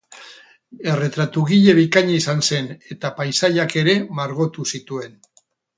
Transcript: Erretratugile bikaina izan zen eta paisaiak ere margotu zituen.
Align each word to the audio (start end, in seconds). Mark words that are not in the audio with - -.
Erretratugile 0.93 1.75
bikaina 1.81 2.17
izan 2.23 2.43
zen 2.49 2.73
eta 2.97 3.15
paisaiak 3.21 3.79
ere 3.83 3.99
margotu 4.23 4.71
zituen. 4.75 5.21